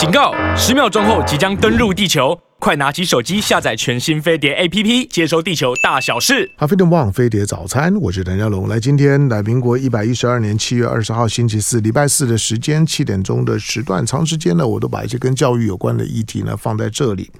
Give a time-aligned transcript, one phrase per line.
[0.00, 0.32] 警告！
[0.56, 6.50] 十秒钟后即将登陆地球，快拿起手机下载全新飞碟 APP，接收地球大小事。
[6.56, 8.66] 哈，飞碟网飞碟早餐，我是谭家龙。
[8.66, 17.30] 来，今天来民国一百一十二年七月二十号星期四，礼拜四的时间，七点钟的时段，长时间呢，我都把一些跟教育有关的议题呢放在这里。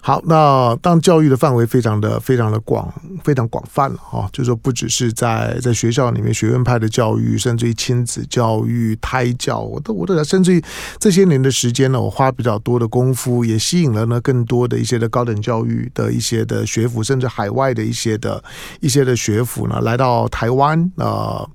[0.00, 2.92] 好，那当教育的范围非常的非常的广，
[3.22, 10.62] 非常广泛了哈，就说不只是在在学校里面学院派的教育，甚至于亲子教育、胎教，我都我都甚至于
[10.98, 18.42] 这些年的时间呢，我花比较多的功夫，也吸引了呢更多的一些的高等教育的一些的学府，甚至海外的一些的
[18.80, 21.46] 一些的学府呢，来到台湾啊、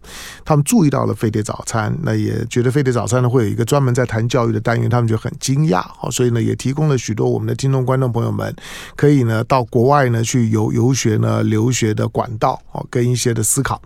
[0.44, 8.54] 他们注意到了飞碟早餐，那也觉得飞碟早餐呢会有一个专门在谈教育的单元，他们就很惊讶，好，所以呢也提供了许多我们的听众观众朋友们。
[8.96, 13.82] 可以呢，到国外呢去游游学呢，留学的管道哦，跟一些的思考。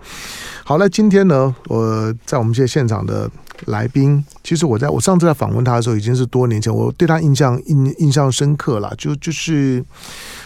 [0.63, 3.29] 好了，今天呢，我在我们现在现场的
[3.65, 9.83] 来宾，其实我在我上次在访问他的时候，已经是多年前，我对他印象印印象深刻了，就就是，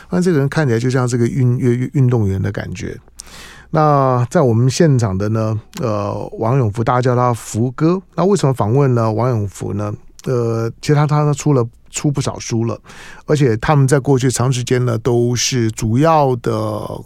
[0.09, 2.99] 那这个人看起来就像这个运运运动员的感觉。
[3.73, 8.01] 那在我们现场的呢，呃，王永福，大家叫他福哥。
[8.15, 9.09] 那为什么访问呢？
[9.09, 9.93] 王永福呢？
[10.25, 12.79] 呃，其实他他出了出不少书了，
[13.25, 16.51] 而且他们在过去长时间呢，都是主要的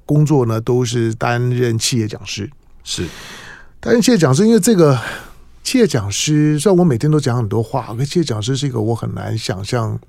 [0.05, 2.49] 工作呢，都是担任企业讲师。
[2.83, 3.07] 是
[3.79, 4.99] 担任企业讲师，因为这个
[5.63, 9.99] 企业讲师，虽然我每天都讲很多话，可企业讲师是一个我很难想象，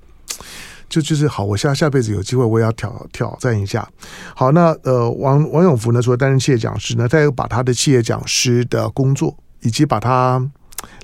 [0.87, 3.87] 就就是好，我下下辈子有机会，我也要挑挑战一下。
[4.35, 10.47] 好，那呃，王王永福呢，除了担任企业讲师呢，他又把他的企业讲师的工作，以及把他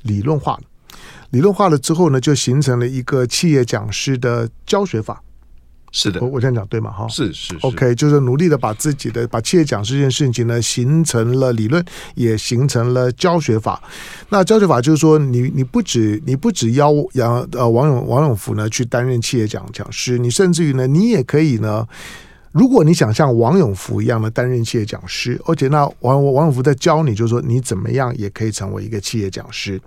[0.03, 0.59] 理论化。
[1.33, 5.19] 理论化了之后呢，就形成了一个企业讲师的教学法。
[5.91, 6.91] 是的，我我这样讲对吗？
[6.91, 13.81] 哈，是是，是，OK，就是努力的把自己的把企业讲师这件事情呢，形成了理论，也形成了教学法。
[14.29, 21.87] 那教学法就是说你，你你不止你不止邀杨呃王永王永福呢去担任企业讲讲师，你甚至于呢，你也可以呢。
[22.53, 29.81] 如果你想像王永福一样的担任企业讲师，而且那王王永福在教你，就是说你怎么样也可以成为一个企业讲师。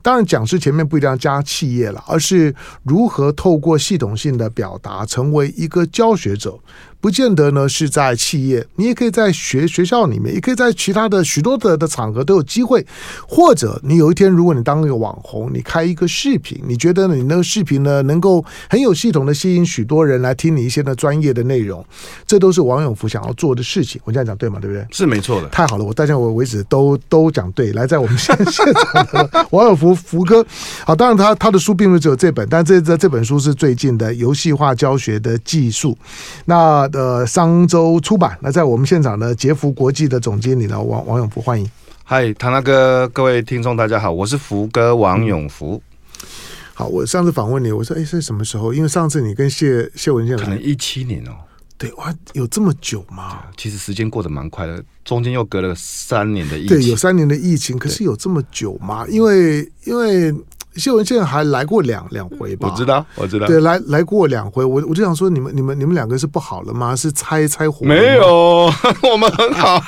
[0.00, 6.56] 当然，讲师前面不一定要加企业了，而是如何透过系统性的表达，成为一个教学者。
[7.02, 12.86] 不见得呢是在企业，你也可以在学学校里面，也可以在其他的许多的的场合都有机会。
[13.26, 21.84] 或者你有一天，如果你当一个网红，你开一个视频，你觉得你那个视频呢能够很有系统的吸引许多人来听你一些的专业的内容，
[22.24, 24.00] 这都是王永福想要做的事情。
[24.04, 24.60] 我这样讲对吗？
[24.60, 24.86] 对不对？
[24.92, 25.48] 是没错的。
[25.48, 27.72] 太好了，我到现在为止都都讲对。
[27.72, 30.46] 来，在我们现现场的 王永福福哥，
[30.86, 35.98] 好，当然他他的书并不是只有这本，但这这这本书是最近的游戏化教学的技术。
[36.44, 38.38] 那呃，商周出版。
[38.40, 41.68] 那在我们现场的，杰福国际的总经理呢，王王永福，欢迎。
[42.04, 45.82] 嗨，唐大哥，各位听众，大家好，我是福哥王永福。
[46.20, 46.28] 嗯、
[46.74, 48.74] 好，我上次访问你，我说，哎，是什么时候？
[48.74, 51.32] 因为上次你跟谢谢文宪可能一七年哦。
[51.78, 53.40] 对，哇，有这么久吗？
[53.56, 56.76] 其实时间过得蛮快的，中间又隔了三年的疫情。
[56.76, 59.06] 对，有三年的疫情，可是有这么久吗？
[59.08, 60.32] 因为，因为。
[60.76, 62.68] 谢文宪还来过两两回吧？
[62.70, 63.46] 我知道，我知道。
[63.46, 64.64] 对，来来过两回。
[64.64, 66.96] 我我就想说，你们你们你们两个是不好了吗？
[66.96, 67.84] 是拆拆伙？
[67.84, 68.70] 没有，
[69.12, 69.78] 我们很好，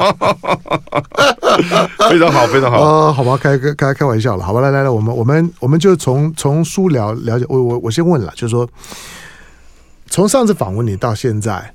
[2.10, 2.82] 非常好，非常好。
[2.82, 4.60] 呃，好吧，开开开开玩笑了，好吧。
[4.60, 7.46] 来来来，我们我们我们就从从书聊了解。
[7.48, 8.68] 我我我先问了，就是说，
[10.08, 11.72] 从上次访问你到现在，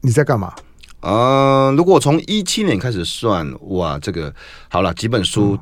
[0.00, 0.54] 你在干嘛？
[1.00, 4.32] 嗯、呃，如果从一七年开始算，哇，这个
[4.70, 5.52] 好了，几本书。
[5.52, 5.58] 嗯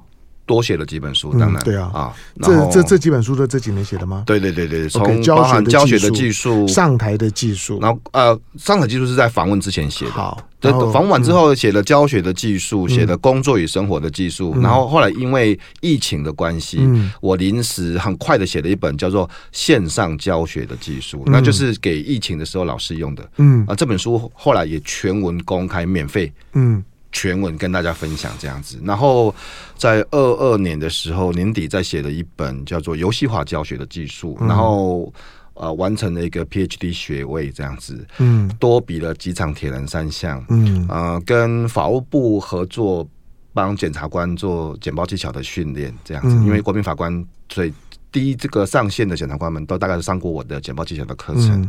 [0.47, 4.23] 多写了几本书，当然、嗯、对啊啊，这这这几本书都这几年写的吗？
[4.25, 10.13] 对对对对，从包含教学的技术、上台的技术，然后呃，上台技术是在访问之前写的。
[10.13, 23.29] 好，对，访问完之后写了教学的技术，写了工作与生活的技术，嗯、然后后来因为疫情的关系，嗯、我临时很快的写了一本叫做线上教学的技术，嗯、那就是给疫情的时候老师用的。
[23.39, 26.33] 嗯啊，这本书后来也全文公开免费。
[26.53, 26.85] 嗯。
[27.13, 29.35] 全文跟大家分享这样子，然后
[29.77, 35.13] 在二二年的时候年底再写了一本叫做游戏化教学的技术，然后
[35.55, 43.09] 呃完成了一个 PhD 学位这样子，嗯，多比了几场铁人三项，嗯，呃跟法务部合作
[43.55, 47.73] 帮检察官做简报技巧的训练这样子，因为国民法官所以
[48.13, 51.67] 第一这个上线的检察官们都大概是上过我的简报技巧的课程。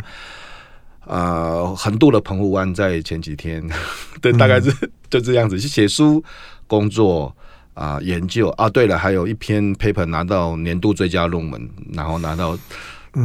[1.08, 3.66] 呃，横渡了澎湖湾，在前几天，
[4.22, 4.72] 对，大概是
[5.10, 6.22] 就这样子，去写书、
[6.68, 7.34] 工作
[7.74, 8.70] 啊、呃、研究啊。
[8.70, 12.58] 对了，还有一篇 paper 拿到年度最佳论文，然后拿到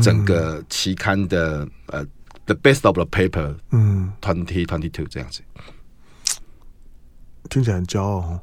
[0.00, 2.06] 整个期刊的、嗯、呃
[2.46, 5.40] the best of the paper，嗯，twenty twenty two 这样子，
[7.50, 8.38] 听起来很骄傲。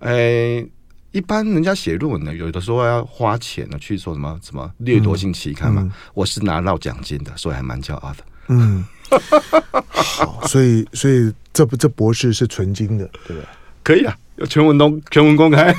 [0.00, 0.66] 哎，
[1.12, 5.90] 一般人家写论文呢，有的时候要花钱呢，去说什么什么掠夺性期刊嘛。
[6.12, 8.24] 我是拿到奖金的，所以还蛮骄傲的。
[8.48, 8.84] 嗯，
[9.88, 13.48] 好，所以所以这不这博士是纯金的，对吧？
[13.82, 15.74] 可以啊，要全文都全文公开。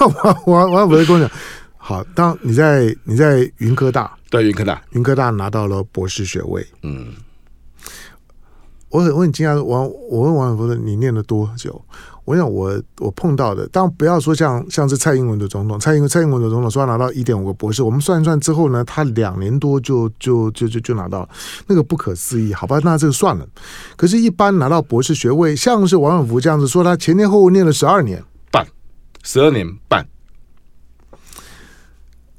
[0.00, 1.30] 我我我我跟我讲，
[1.76, 7.14] 好，当你在你在云科大，对云科大，云科大拿到了博士学位，嗯。
[8.90, 11.84] 我很我很惊讶，王我问王永福说：“你念了多久？”
[12.28, 21.26] 我想我我碰到的，当不要说像像是蔡英文的总统，蔡英文蔡英文的总统说要拿到一点五个博士，我们算一算之后呢，他两年多就就就就就拿到，
[21.66, 22.52] 那个不可思议。
[22.52, 23.46] 好吧，那这个算了。
[23.96, 28.66] 可是，一般拿到博士学位，像是王永福这样子说，他前前后后念了十二年半，
[29.22, 30.06] 十二年半，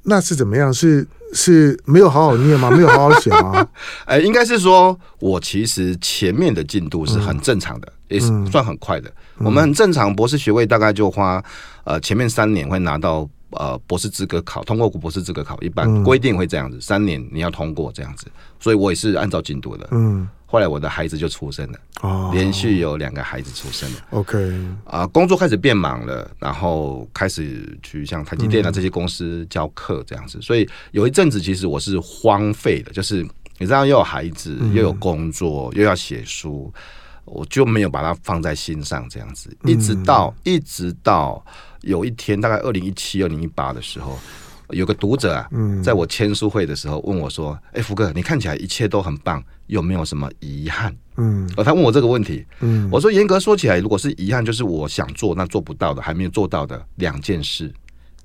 [0.04, 0.74] 那是怎么样？
[0.74, 1.07] 是？
[1.31, 2.72] 是没有好好念吗？
[2.72, 3.68] 没有好好写吗？
[4.06, 9.07] 哎， 应该是说，我其实前面的进度是很正常的，嗯、也是算很快的。
[9.38, 11.40] 嗯、我们很正常，博士学位大概就花
[11.84, 18.28] 呃前面三年会拿到呃博士资格考，通过博士资格考，一般规定会这样子，嗯、三年你要通过这样子。
[18.60, 19.88] 所以我也是按照进度的。
[19.92, 20.28] 嗯。
[20.51, 24.00] 后来我的孩子就出生了，哦，连续有两个孩子出生了。
[24.10, 33.22] OK，啊，工作开始变忙了，然后开始去像台积电啊这些公司教课这样子，所以有一阵子其实我是荒废的，就是
[33.60, 36.74] 你知道又有孩子又有工作又要写书，
[37.25, 41.46] 我就没有把它放在心上这样子，一直到一直到
[41.81, 44.17] 有一天大概二零一七二零一八的时候。
[44.71, 45.49] 有个读者啊，
[45.83, 52.45] 在我签书会的时候问我说：“哎，福哥，你看起来一切都很棒，有没有什么遗憾？”嗯，他问我这个问题。
[52.59, 57.73] 嗯，我说严格说起来，如果是遗憾，就是我想做那做不到的，还没有做到的两件事。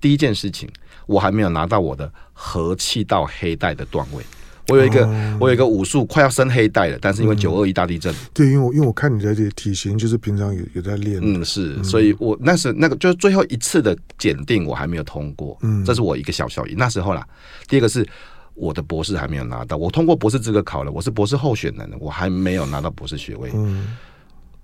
[0.02, 0.68] 第一件事情，
[1.06, 4.22] 我还没有拿到我的和气道黑带的段位。
[4.69, 16.75] 我有一个，哦、我有一个武术快要升黑带了，但是因为九二一大地震，嗯、对，因为我因为我看你的这体型，就是平常有有在练，嗯，是，所以我那时那个就是最后一次的检定，我还没有通过，嗯，这是我一个小小遗。
[16.78, 17.26] 那时候啦，
[17.69, 18.06] 第二个是
[18.55, 23.94] 我的博士还没有拿到，我通过博士资格考了，我是博士候选人，我还没有拿到博士学位，嗯，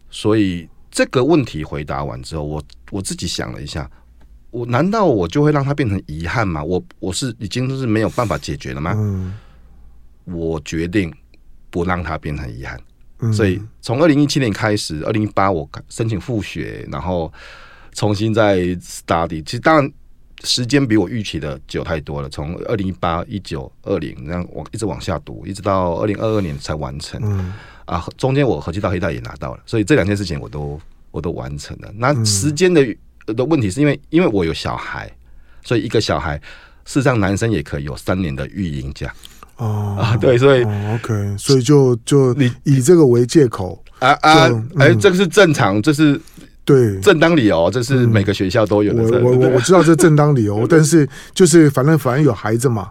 [0.08, 3.90] 所以这个问题回答完之后，我我自己想了一下，
[4.50, 6.64] 我难道我就会让它变成遗憾吗？
[6.64, 8.94] 我我是已经是没有办法解决了吗？
[8.96, 9.34] 嗯。
[10.32, 11.12] 我决定
[11.70, 12.80] 不让它变成遗憾，
[13.20, 17.32] 嗯、所以从二零一七年开始，二零一八我申请复学，然后
[17.92, 19.42] 重新再 study。
[19.44, 19.92] 其实当然
[20.42, 27.20] 时间比我预期的久太多了，从二零一八、一九、二零，然后往一直往下读，一直到二零二二年才完成。
[27.22, 27.52] 嗯、
[27.84, 30.80] 啊，中间我合气道黑带也拿到了，所以这两件事情我都
[31.10, 31.92] 我都完成了。
[31.96, 35.10] 那时间的的问题是因为因为我有小孩，
[35.62, 36.40] 所以一个小孩
[36.90, 39.14] 事实上男生也可以有三年的育婴假。
[39.58, 39.96] 哦。
[39.96, 46.20] 啊，对，所以、哦、OK，所以就就你以这个为借口啊啊，哎，嗯、这个是正常，这是
[46.64, 46.98] 对。
[46.98, 49.22] 正当理由，这是每个学校都有的。
[49.22, 52.90] 我我我知道这正当理由， 但是就是反正反正有孩子嘛，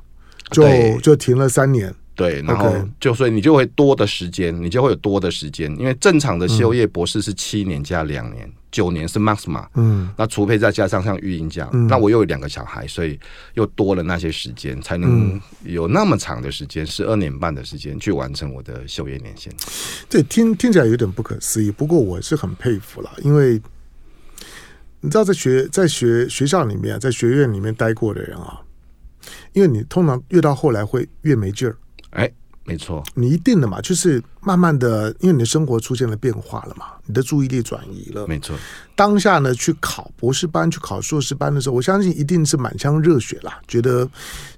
[0.50, 0.66] 就
[1.02, 1.94] 就停了三年。
[2.16, 13.20] 对，然后就所以你就会多的时间，你就会有多的时间，因为正常的修业博士是七年加两年，九年是 max 嘛，嗯，那除非再加上像育婴假，那我又有两个小孩，所以
[13.56, 19.52] 又多了那些时间，才能有那么长的时间，十二年半的时间去完成我的修业年限。
[20.08, 23.62] 这听听起来有点不可思议，不过我是很佩服了，因为
[25.02, 28.62] 你知道，在学在学学校里面，在学院里面待过的人啊，
[29.54, 31.76] 因为你通常越到后来会越没劲儿。
[32.12, 32.30] 哎，
[32.70, 38.56] 没错，你一定的嘛，就是慢慢的，因为你的生活出现了变化了嘛，你的注意力转移了，没错。
[38.96, 44.08] 当下呢，去考博士班、去考硕士班的时候，我相信一定是满腔热血啦，觉得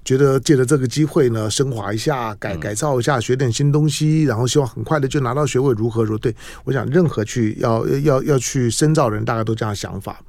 [0.04, 6.18] 觉得借着这个机会呢，升华一下、改改造一下，学点新东西，然后希望很快的就拿到学位，如何如何？
[6.18, 10.20] 对，我想任何去要要要去深造人，大概都这样想法。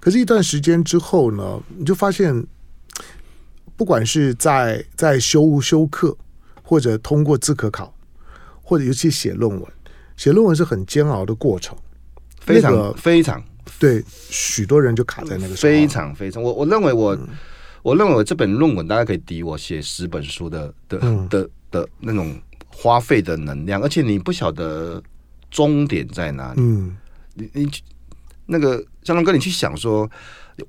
[0.00, 2.44] 可是，一段时间之后呢，你就发现，
[3.76, 6.16] 不管是在在修修课。
[6.66, 7.94] 或者通过自可考，
[8.62, 9.62] 或者尤其写论文，
[10.16, 11.76] 写论文是很煎熬的过程，
[12.40, 13.44] 非常、那个、非常。
[13.78, 16.42] 对，许多人就卡在那个非常非常。
[16.42, 17.28] 我我认为我、嗯、
[17.82, 22.34] 我认为我这本论文大家可以抵我写十本书的的、嗯、的的那种
[22.68, 25.02] 花费的能量，而且你不晓得
[25.50, 26.60] 终点在哪里。
[26.62, 26.96] 嗯，
[27.34, 27.70] 你你
[28.46, 30.10] 那个江龙哥，你去想说，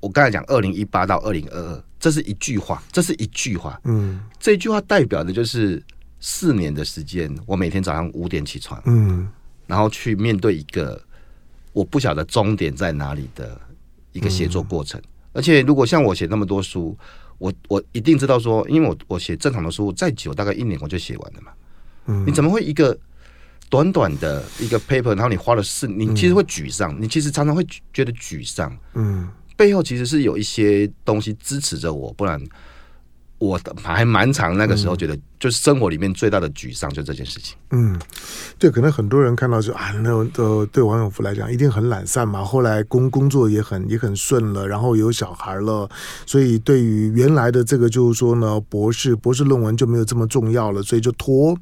[0.00, 1.82] 我刚才讲二零一八到二零二二。
[1.98, 3.80] 这是一句话，这是一句话。
[3.84, 5.82] 嗯，这句话代表的就是
[6.20, 7.34] 四年的时间。
[7.46, 9.28] 我每天早上五点起床，嗯，
[9.66, 11.00] 然后去面对一个
[11.72, 13.60] 我不晓得终点在哪里的
[14.12, 15.00] 一个写作过程。
[15.00, 16.96] 嗯，而且，如果像我写那么多书，
[17.38, 21.52] 我我一定知道说，因为我我写正常的书再久，大概一年我就写完了嘛。
[22.06, 22.96] 嗯，你怎么会一个
[23.68, 28.74] 短短的一个 paper，然后你花了四，你其实会沮丧，嗯、你其实常常会觉得沮丧。
[28.94, 32.40] 嗯，背后其实是有一些东西支持着我，不然
[33.38, 35.18] 我还蛮长那个时候觉得。
[35.38, 37.54] 就是生活里面最大的沮丧，就这件事情。
[37.70, 37.94] 嗯，
[38.58, 40.10] 对，可能很多人看到就啊，那
[40.42, 42.42] 呃，对王永福来讲一定很懒散嘛。
[42.42, 45.86] 后来工工作也很也很顺了，然后有小孩了，
[46.24, 51.54] 所以对于原来的这个就是说呢，博士博士论文就没有这么重要了，所以就拖。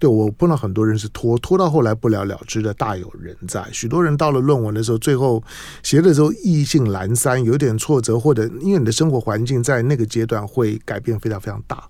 [0.00, 3.64] 对，我碰到很多人是拖拖到后来不了了之的，大有人在。
[3.70, 5.40] 许多人到了论文的时候，最后
[5.84, 11.84] 写的时候意兴阑珊，有点挫折，或者因为你的生活环境在那个阶段会改变非常非常大。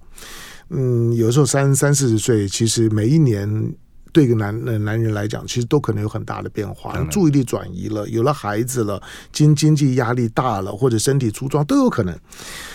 [0.69, 3.75] 嗯，有时候三三四十岁，其实每一年
[4.13, 6.97] 对一个男呃男人来讲，其实都可能有很大的变化。
[7.11, 12.17] 注意力转移了，有了孩子了，经经济压力大了，或者身体粗壮都有可能。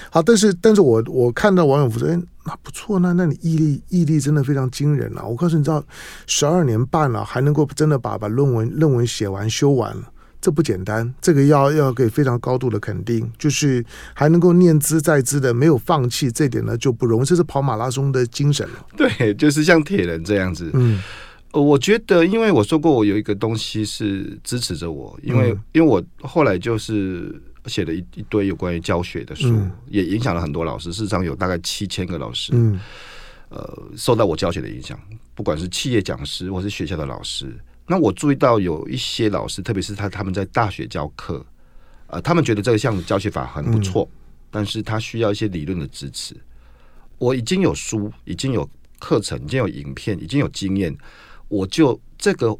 [0.09, 5.24] 好，但是但是我我看到王永福说，哎，那不错，那那你毅力毅力真的非常惊人啊！
[5.25, 5.83] 我告诉你，知道
[6.27, 10.12] 十二年半了，还能够真的把把论文论文写完修完了。
[10.46, 13.84] 这不简单，这个要要给非常高度的肯定，就是
[14.14, 18.86] 还能够念兹在兹的，没有放弃，这点呢就不容易，这是跑马拉松的精神了。
[18.96, 20.70] 对，就是像铁人这样子。
[20.75, 21.02] 嗯，
[21.52, 32.80] 我觉得，因为我说过，我有一个东西是支持着我，因为、嗯、因为我后来就是写了一一堆有关于教学的书，嗯、也影响了很多老师，事实上有大概七千个老师，嗯，
[33.50, 34.96] 呃，受到我教学的影响，
[35.34, 37.52] 不管是企业讲师或是学校的老师。
[37.88, 41.46] 那我注意到有一些老师，特别是他他们在大学教课，
[42.08, 44.18] 呃，他们觉得这个项教学法很不错，嗯、
[44.50, 46.36] 但是他需要一些理论的支持。
[47.18, 50.98] 我已经有书，已经有课程，已经有影片，已经有经验，
[51.48, 52.58] 我就这个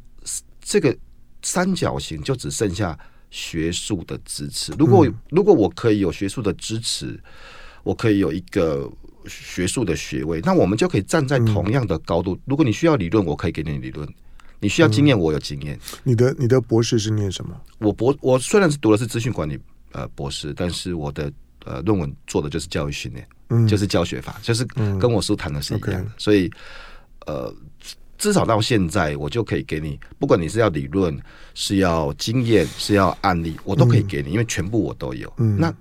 [0.62, 0.96] 这个
[1.42, 2.98] 三角形就只剩下
[3.32, 4.74] 学术的支持。
[4.78, 7.20] 如果、嗯、如果我可以有学术的支持，
[7.84, 8.90] 我可以有一个
[9.28, 12.36] 学术的学位，那我们就可以站在同样的高度。
[12.36, 14.08] 嗯、如果你需要理论，我可以给你理论。
[14.60, 15.78] 你需要经验，我有经验。
[16.04, 17.60] 你的你的博士是念什么？
[17.80, 19.60] 我博我虽然是读的是资讯管理
[19.92, 21.32] 呃博士，但是我的
[21.66, 24.64] 呃论文做的就是教育训练，嗯，就是教学法，就是
[25.00, 26.00] 跟我书谈的是一样的。
[26.00, 26.50] 嗯 okay、所以
[27.26, 27.54] 呃，
[28.18, 31.16] 至少到现在，我就可以给你，不管你是要理论，
[31.54, 35.32] 是要经验，是要案例，我都可以给你，嗯、因为全部我都有。
[35.38, 35.74] 嗯，那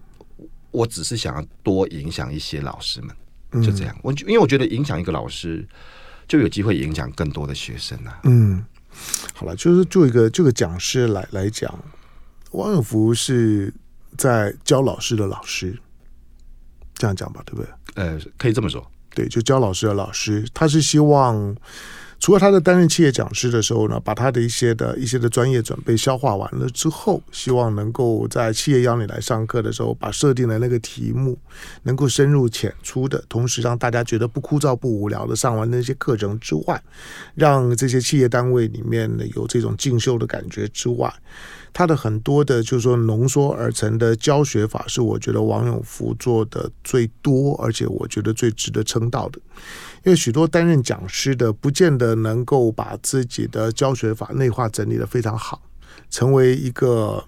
[0.72, 3.96] 我只是想要多影响一些老师们，就这样。
[4.02, 5.66] 我因为我觉得影响一个老师。
[6.28, 8.20] 就有机会影响更多的学生啊。
[8.24, 8.64] 嗯，
[9.34, 11.72] 好了，就是做一个这个讲师来来讲，
[12.52, 13.72] 王永福是
[14.16, 15.78] 在教老师的老师，
[16.94, 17.70] 这样讲吧，对不对？
[17.94, 21.56] 呃，可以这么说，对，就教老师的老师，他是希望。
[22.24, 31.36] 除了他在担任企业讲师的时候呢，把他的一些的一些的专业准备消化完了之后，希望能够在企业邀你来上课的时候，把设定的那个题目
[31.82, 36.82] 能够深入浅出的，同时让大家觉得不枯燥不无聊的上完那些课程之外，
[37.34, 41.12] 让这些企业单位里面呢有这种进修的感觉之外，
[41.74, 49.40] 他的很多的就是说浓缩而成的教学法，是我觉得王永福做的最多，而且我觉得最值得称道的。
[50.04, 55.60] 因为许多担任讲师的，不见得能够把自己的教学法内化整理的非常好，
[56.08, 57.24] 成为一个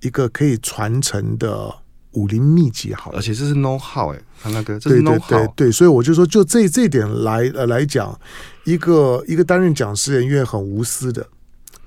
[0.00, 1.74] 一个可以传承的
[2.12, 2.94] 武林秘籍。
[2.94, 8.16] 好，而且这是 know how 哎，他那个这是 know how 对对对对，所以我就说，就这这点来呃来讲，
[8.64, 11.26] 一个一个担任讲师人愿很无私的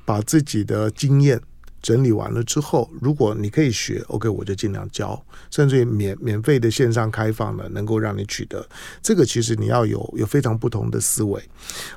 [0.04, 1.40] 把自己的经验。
[1.84, 8.64] 整理完了之后，如果你可以学，OK，我就尽量教，甚至于免免费的线上开放呢，能够让你取得。
[9.02, 11.42] 这个其实你要有有非常不同的思维。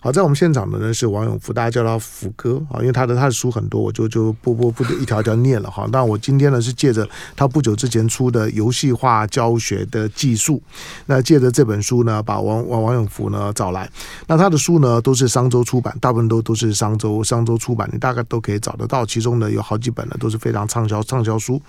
[0.00, 5.86] 好，在我们现场的呢是王永福，大家叫他福哥啊，因为他的他的书很多，我就就不不不一条一条念了哈。
[5.92, 10.62] 但我今天呢是借着他不久之前出的游戏化教学的技术，
[11.04, 13.90] 那借着这本书呢，把王王王永福呢找来。
[14.26, 19.04] 那他的书呢都是商周出版，大部分都都是商周商周出版，你大概都可以找得到。
[19.04, 19.66] 其中呢有。
[19.66, 21.60] 好几本呢都是非常畅销畅销书。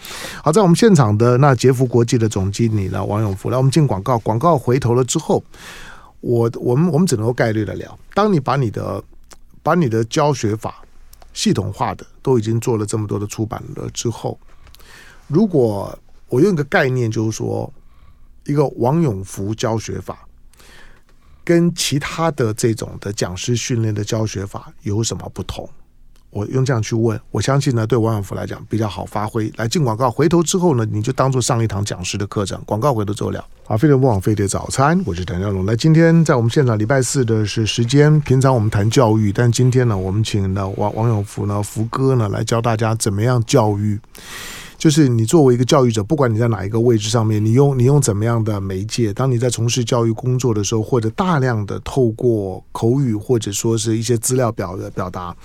[0.43, 5.43] 好，在我们现场的那杰福国际的总经理呢王永福，来我们进广告，广告回头了之后，
[6.21, 7.99] 我我们我们只能够概率的聊。
[8.13, 9.03] 当你把你的
[9.61, 10.83] 把你的教学法
[11.33, 14.39] 系统化的都已经做了这么多的出版了之后，
[15.27, 15.97] 如果
[16.29, 17.71] 我用一个概念，就是说
[18.45, 20.27] 一个王永福教学法
[21.43, 25.69] 跟其他的这种的讲师训练的教学法有什么不同？
[26.29, 29.51] 我用这样去问，我相信呢，对王永福来讲比较好发挥。
[29.55, 32.61] 来进广告，回头之后呢，你就当做上一堂讲师的课程。
[32.65, 33.43] 广告回头之后聊。
[33.65, 35.65] 好，飞碟不枉飞碟早餐，我是谭家龙。
[35.65, 43.99] 来，今天在我们现场礼拜四的是时间，平常我们谈教育，但今天呢，我们请了王王永福呢，福哥呢来教大家怎么样教育。
[44.77, 55.35] 就是你作为一个教育者，不管你在哪一个位置上面，你用你用怎么样的媒介，当你在从事教育工作的时候，或者大量的透过口语或者说是一些资料表的表达，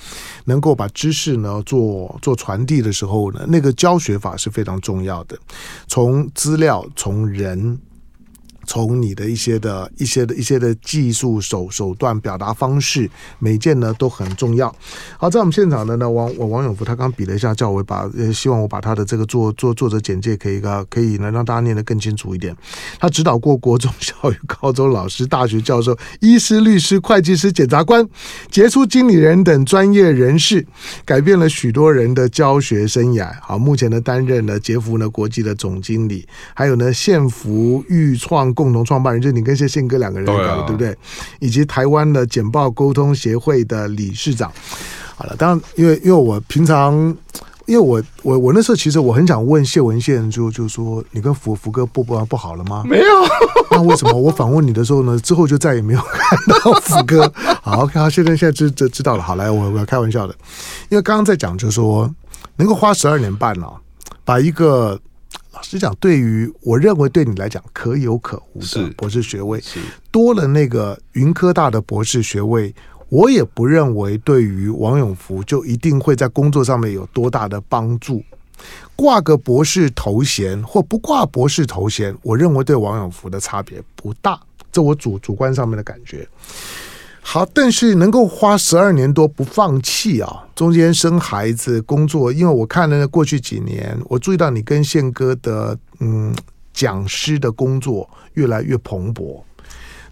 [0.45, 5.39] 能够把知识呢做做传递的时候呢，那个教学法是非常重要的，
[5.89, 7.79] 从资料，从人。
[8.73, 14.75] 从你的一些的一些的一些的技术手手段表达方式，每件呢都很重要。
[15.19, 22.57] 好，在我们现场的呢，王王王永福他刚比了一下，叫我把，希望我把他的这个作作作者简介可以个可以呢让大家念得更清楚一点。
[22.99, 28.09] 他指导过国中小与高中老师、大学教授、医师、律师、会计师、检察官、
[28.51, 30.67] 杰出经理人等专业人士，
[31.05, 33.31] 改变了许多人的教学生涯。
[33.43, 38.51] 好，目前呢担任了杰福呢国际的总经理，还有呢现福预创。
[38.63, 40.97] 共同创办人就是你跟谢宪哥两个人搞的，对，啊、对不对？
[41.41, 44.51] 以及台湾的简报沟通协会的理事长。
[45.17, 46.95] 好了，当然，因为因为我平常，
[47.67, 52.83] 因为我我我那时候其实我很想问谢文宪，就就说你跟福福哥不不不好了吗？
[52.87, 53.05] 没有。
[53.71, 57.33] 那为什么我访问你的时候呢，之后就再也没有看到福哥？
[57.63, 59.23] 好，OK，好，现在现在知知知道了。
[59.23, 60.35] 好，来，我我要开玩笑的，
[60.89, 62.11] 因为刚刚在讲，就是说
[62.57, 63.67] 能够花十二年半呢，
[64.25, 64.99] 把一个。
[65.63, 69.63] 实际上，对于我认为对你来讲可有可无的博士学位，
[70.11, 72.75] 多了那个云科大的博士学位，
[73.09, 78.23] 我也不认为对于王永福就一定会在工作上面有多大的帮助。
[78.95, 84.41] 挂个博士头衔或不挂博士头衔，我认为对王永福的差别不大，
[84.71, 86.29] 这我主主观上面的感觉。
[87.25, 96.35] 好，但是能够花十二年多不放弃啊，中间生孩子、工作，因为我看了过去几年，我注意到你跟宪哥的嗯
[96.75, 99.41] 讲师的工作越来越蓬勃，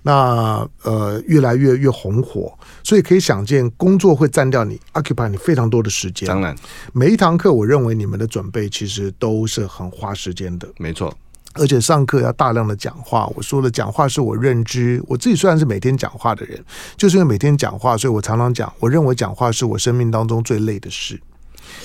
[0.02, 6.26] 那呃越来越越红火，所以可以想见，工作会占掉你 occupy 你非常多的时间。
[6.26, 6.57] 当然，
[6.93, 10.67] 每一堂课，我认为你们的准备其实都是很花时间的。
[10.79, 11.12] 没错。
[11.54, 15.02] 而且上课要大量的讲话，我说的讲话是我认知。
[15.09, 16.64] 我自己虽然是每天讲话的人，
[16.97, 18.73] 就是因为每天讲话，所以我常常讲。
[18.78, 21.21] 我认为讲话是我生命当中最累的事，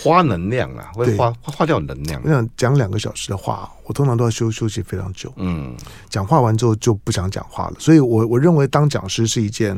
[0.03, 2.21] 花能量啊，会花花掉能量。
[2.23, 5.33] 我想讲两个小时的话，我通常都要休休息非常久。
[5.37, 5.75] 嗯，
[6.09, 7.75] 讲话完之后就不想讲话了。
[7.79, 9.75] 所以我我认为当讲师是一件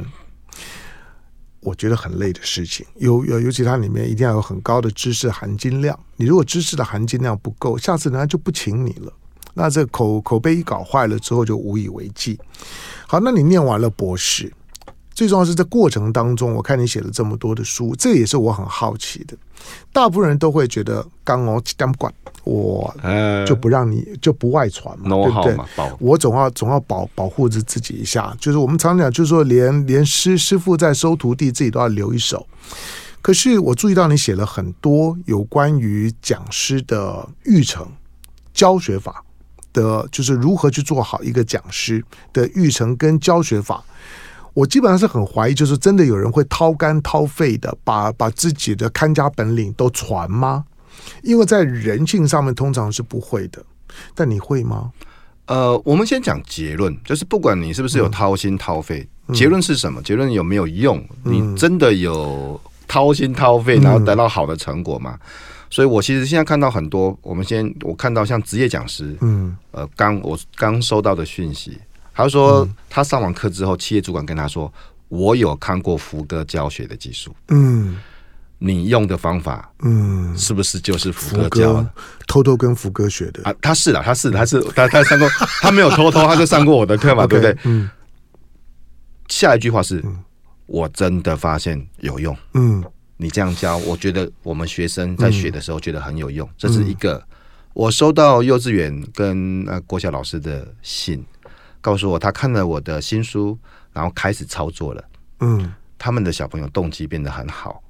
[1.61, 2.85] 我觉得很累的事情。
[2.97, 5.97] 尤尤尤其它里面一定要有很高的知识含金量。
[6.17, 9.13] 你如果知识的含金量不够，下次人家就不请你了。
[9.57, 12.39] 那这口口碑一搞坏了之后就无以为继。
[13.07, 14.53] 好，那你念完了博士，
[15.15, 19.35] 最重要是在过程当中，我看你写了这么多的书，这也是我很好奇的。
[19.91, 22.93] 大部分人都会觉得刚哦，这管我
[23.47, 25.57] 就不让你就不外传嘛，对不对？
[25.99, 28.37] 我总要总要保保护着自己一下。
[28.39, 32.45] 就是我们常讲，就是说连连师师傅在收徒弟，自己都要留一手。
[33.23, 37.85] 可是我注意到你写了很多有关于讲师的育成
[38.53, 39.23] 教学法。
[39.77, 43.83] 的就是如何去做好一个讲师的育成跟教学法，
[44.55, 50.65] 我基本上是很怀疑，就是真的有人会掏肝掏肺的把把自己的看家本领都传吗？
[51.21, 53.63] 因为在人性上面通常是不会的，
[54.15, 54.91] 但你会吗？
[55.45, 60.01] 呃，我们先讲结论，就是不管你是不是有掏心掏肺，嗯、结论是什么？
[60.01, 61.01] 结论有没有用？
[61.23, 65.17] 你真的有掏心掏肺，然后得到好的成果嘛？
[65.21, 65.27] 嗯
[65.69, 71.77] 所以，我其实现在看到很多，我们先我看到像职业讲师，嗯，呃，刚我刚收到的讯息，
[72.15, 74.71] 他说他上完课之后，企业主管跟他说，
[75.09, 77.97] 我有看过福哥教学的技术，嗯，
[78.59, 81.89] 你用的方法，嗯，是不是就是福哥教的？
[82.29, 83.53] 偷偷跟福哥学的啊？
[83.61, 85.27] 他是的，他是的，他是他他上过，
[85.61, 87.57] 他没有偷偷，他就上过我的课嘛，对不对？
[87.65, 87.89] 嗯。
[89.27, 90.01] 下一句话是，
[90.67, 92.83] 我真的发现有用，嗯。
[93.19, 96.47] 你这样教，我觉得我们学生在学的时候觉得很有用。
[96.55, 97.19] 这是一个，
[97.73, 101.25] 我收到幼稚园跟呃国小老师的信，
[101.81, 103.57] 告诉我他看了我的新书，
[103.91, 105.03] 然后开始操作了。
[105.39, 107.81] 嗯，他们的小朋友动机变得很好，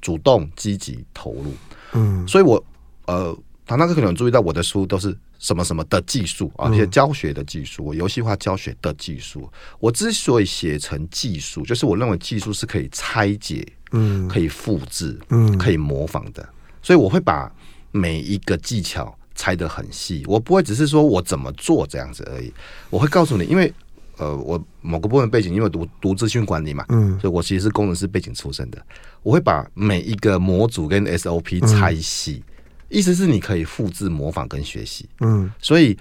[0.00, 1.54] 主动积极投入。
[1.92, 2.60] 嗯，所以我
[3.06, 9.50] 呃，他那个可能注意到我的书都是什么什么的技术啊，一些教学的技术，我游戏化教学的技术。
[9.80, 13.66] 我之所以写成技术，就是我认为技术是可以拆解。
[13.92, 16.46] 嗯，可以复制，嗯，可以模仿的，
[16.82, 17.48] 所以我会把
[17.92, 22.52] 每一个技巧拆得很细，我不会只是说我怎么做这样子而已，
[22.90, 23.72] 我会告诉你，因为
[24.16, 28.84] 呃，我某个部分背景，因为读读资讯管理嘛，嗯，所以我其实是工程师背景出身的，
[29.22, 32.42] 我会把每一个模组跟 SOP 拆细，
[32.88, 35.96] 意思是你可以复制、模仿跟学习，嗯，所以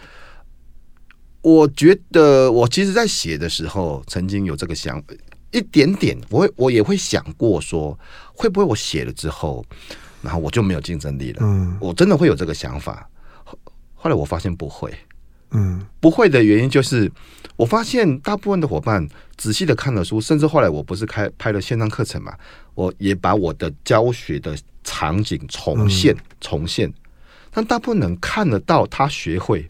[1.41, 5.04] 我觉得我其实在写的时候曾经有这个想。
[5.52, 7.98] 一点点，我会我也会想过说，
[8.34, 9.63] 会不会我写了之后，
[10.21, 11.39] 然后我就没有竞争力了。
[11.43, 13.10] 嗯，我真的会有这个想法。
[13.45, 13.58] 后
[13.93, 14.93] 后来我发现不会，
[15.56, 17.12] 嗯，不会的原因就是，
[17.56, 22.34] 我发现大部分的伙伴仔细的看了书，甚至后来我不是开拍了线上课程嘛，
[22.74, 26.94] 我也把我的教学的场景重现、重现，
[27.52, 29.68] 但大部分人看得到，他学会。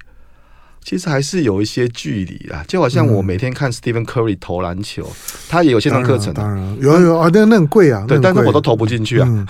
[0.86, 9.28] 其实还是有一些距离啊，就好像我每天看 Stephen Curry 投篮球，嗯、他也有线上课程，当然有有啊，那那很贵啊，对，但是我都投不进去啊。
[9.28, 9.46] 嗯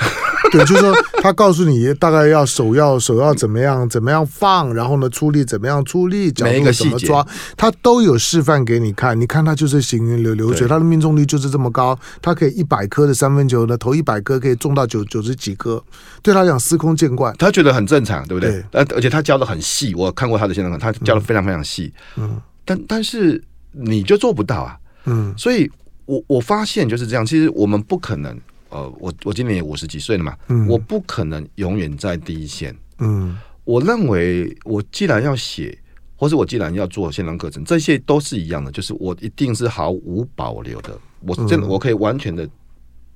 [0.52, 0.94] 对， 就是说，
[1.24, 7.26] 他告诉你大概要手要手要怎么样怎么样放，然后呢，出力怎么样出力，角度怎么抓，
[7.58, 9.20] 他都有示范给你看。
[9.20, 15.84] 你看他就是行云流流水，他的命中率就是这么高，他可以一百颗的三分球呢，投一百颗可以中到九九十几颗，
[16.22, 18.64] 对他讲司空见惯，他觉得很正常，对不对？
[18.72, 21.92] 而而且他教的很细，我看过他的现场，他教的非常非常细。
[22.16, 24.80] 嗯，但但是你就做不到啊。
[25.06, 25.70] 嗯，所以
[26.06, 28.40] 我我发现就是这样，其实我们不可能。
[28.70, 32.76] 呃，我我今年也五十几岁了嘛，嗯，我不可能永远在第一线。
[32.98, 35.78] 嗯，我认为我既然要写，
[36.18, 40.98] 或是我既然要做线上课程，这些都是一样的，就是我一定是毫无保留的。
[41.22, 42.50] 我真的我可以完全的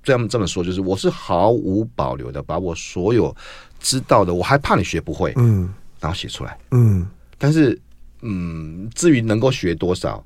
[0.02, 3.36] 这样这么说，就是我是毫无保留的把我所有
[3.82, 7.06] 知道的，我还怕你学不会，嗯，然后写出来，嗯，
[7.38, 7.78] 但是
[8.22, 10.24] 嗯，至于能够学多少。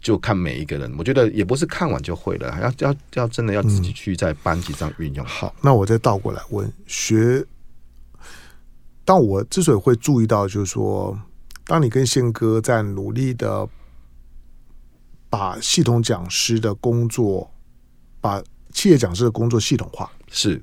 [0.00, 5.24] 就看每一个人，我觉得也不是看完就会了，要要要真的要自己去在班级上运用。
[5.24, 7.42] 好，那我再倒过来问学。
[9.02, 11.18] 当我之所以会注意到，就是说，
[11.64, 13.66] 当你跟宪哥在努力的
[15.30, 17.50] 把系统讲师的工作，
[18.20, 20.60] 把企业讲师的工作系统化，是，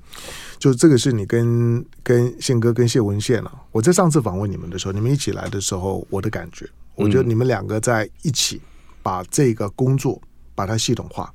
[0.57, 8.61] 就这个是你跟跟宪哥跟谢文宪啊，我在上次访问你们的时候，你们一起来的时候，我的感觉，我觉得你们两个在一起。
[9.03, 10.21] 把这个工作
[10.53, 11.33] 把它系统化，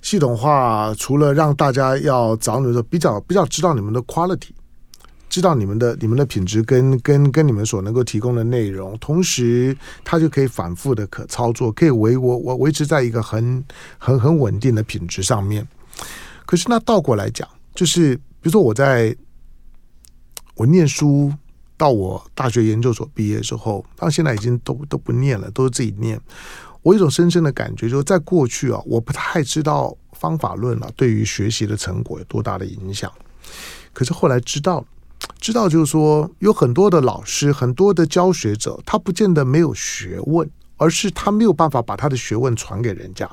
[0.00, 4.52] 系统化除了让大家要找你们说比较比较知道你们的 quality，
[5.28, 13.62] 知道你们的你们的品质跟跟跟你们所能够提供的内容，同时它就可以反复的可操作，可以维我我维持在一个很
[13.98, 15.68] 很很稳定的品质上面。
[16.48, 19.14] 可是那倒过来讲，就是比如说我在
[20.54, 21.30] 我念书
[21.76, 26.18] 到我大学研究所毕业之后，到现在已经都都不念了，都是自己念。
[26.80, 33.12] 我有一种深深的感觉，就是在过去啊，我不太知道方法论啊对于学习的成果有多大的影响。
[33.92, 34.82] 可是后来知道，
[35.38, 40.50] 知道就是说，有很多的老师，很多的教学者，他不见得没有学问。
[40.78, 43.28] 而是他没有办法把他的学问传给人家，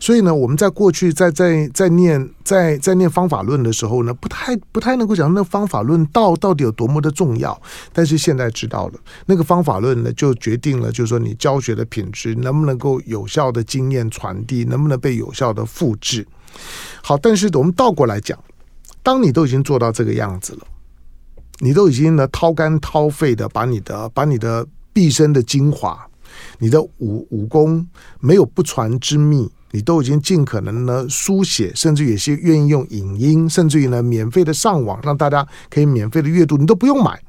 [0.00, 7.60] 所以呢，我们在过去在在在念在在念方法论的时候呢，不太不太能够讲那方法论到到底有多么的重要。
[7.92, 8.94] 但是现在知道了，
[9.26, 16.26] 那个方法论呢，就决定了，就是说你教学的品质能不能够有效的经验传递，能不能被有效的复制。
[17.02, 18.38] 好，但是我们倒过来讲，
[19.02, 20.60] 当你都已经做到这个样子了，
[21.58, 26.06] 你都已经呢掏肝掏肺的把你的把你的毕生的精华。
[26.58, 27.86] 你的武武功
[28.20, 37.20] 没有不传之秘，你都已经尽可能呢书写，甚至有些愿意用影音，甚至于呢免费的上网，让大家可以免费的阅读，你都不用买。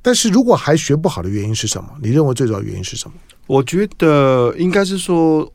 [0.00, 1.90] 但是如果还学不好的原因是什么？
[2.00, 3.14] 你认为最主要原因是什么？
[3.46, 5.50] 我觉得应该是说，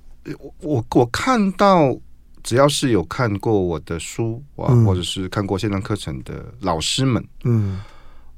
[0.59, 1.97] 我我看到
[2.43, 7.79] 只要是有看过我的书啊，嗯、或者是看过线上课程的老师们，嗯，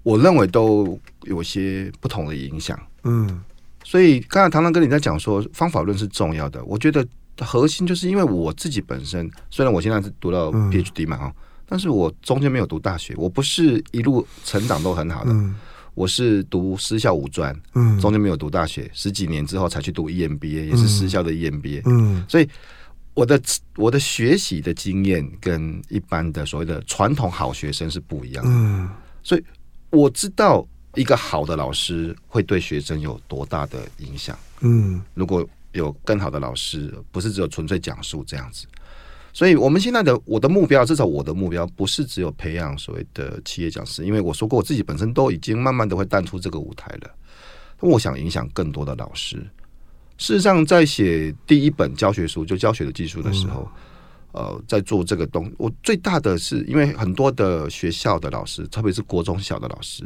[0.03, 3.41] 我认为都有些不同的影响，嗯。
[3.85, 7.05] 所以刚才唐唐跟你在讲说方法论是重要的，我觉得
[7.39, 11.33] 核心就是因为我自己本身虽然我现在是读到 PhD 嘛哈，嗯、
[11.67, 15.53] 但是我中间没有读大学，我不是一路成长都很好的，嗯、
[15.93, 22.49] 我是读私校五专，嗯，中间没有读大学，十几年之后才去读 EMBA，也是私校的 EMBA，嗯，所以
[23.13, 23.39] 我的
[23.75, 28.89] 我的学习的经验跟一般的所谓的传统好学生是不一样的，嗯，
[29.21, 29.43] 所以
[29.91, 30.67] 我知道。
[30.95, 34.37] 一个好的老师会对学生有多大的影响？
[34.61, 38.65] 嗯，如果有更好的老师，不是只有纯粹讲述这样子。
[39.33, 47.09] 所以，我们现在的我的目标，至少我的目标，不是只有培养所谓的企业讲师，因为我说过，我自己本身都已经慢慢的会淡出这个舞台了。
[47.81, 49.37] 我想影响更多的老师。
[50.17, 53.69] 事实上，在写第一本教学书，就教学的技术的时候。
[53.75, 53.81] 嗯
[54.35, 60.03] 呃，在做这个东，我最大的是因为很多的学校的老师，特别是国中小的老师，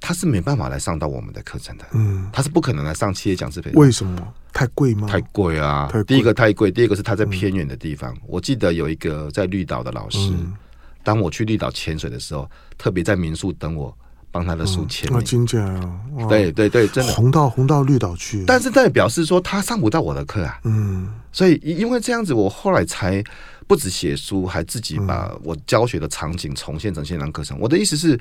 [0.00, 3.80] 他是没办法来上到我们的课程的，嗯，他是不可能来上企业讲师培训。
[3.80, 4.32] 为什么？
[4.52, 5.08] 太贵吗？
[5.08, 5.88] 太贵啊！
[5.90, 6.04] 贵。
[6.04, 8.14] 第一个太贵，第二个是他在偏远的地方。
[8.14, 10.54] 嗯、我记得有一个在绿岛的老师，嗯、
[11.02, 13.92] 当我去绿岛潜水的时候，特别在民宿等我
[14.30, 15.24] 帮他的书签名。
[15.24, 18.44] 金姐啊，对对对，真的红到红到绿岛去。
[18.46, 20.60] 但是代表是说他上不到我的课啊。
[20.62, 23.24] 嗯，所以因为这样子，我后来才
[23.66, 27.58] 不止写书，还自己把我教学的场景重现成线上课程。
[27.58, 28.18] 我的意思是，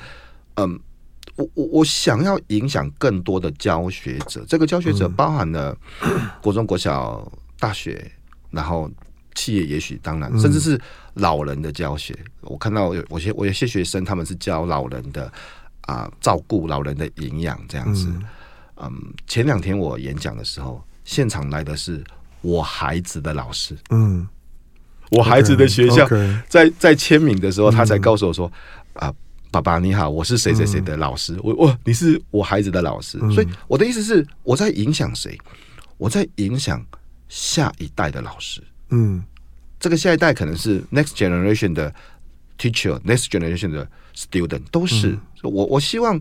[0.55, 0.79] 嗯。
[1.37, 5.75] 我我我想要影响更多的教学者，这个教学者包含了
[6.43, 8.11] 国中、国小、大学，
[8.51, 8.91] 然后
[9.33, 10.79] 企业，也许当然，甚至是
[11.13, 12.13] 老人的教学。
[12.41, 15.31] 我看到有我些我有些学生，他们是教老人的
[15.83, 18.13] 啊，照顾老人的营养这样子。
[18.75, 18.91] 嗯，
[19.25, 22.03] 前两天我演讲的时候，现场来的是
[22.41, 23.75] 我孩子的老师。
[23.91, 24.27] 嗯，
[25.13, 26.07] 我孩子的学校
[26.49, 28.51] 在在签名的时候，他才告诉我说
[28.93, 29.13] 啊。
[29.53, 31.37] 爸爸你好，我是谁谁谁的老师。
[31.43, 35.37] 我我你是我孩子的老师，所以我的意思是我在影响谁？
[35.99, 36.83] 我在影响
[37.29, 38.63] 下一代的老师。
[38.89, 39.23] 嗯，
[39.79, 41.93] 这个下一代可能是 next generation 的
[42.57, 45.15] teacher，next generation 的 student 都是。
[45.43, 46.19] 我我希望，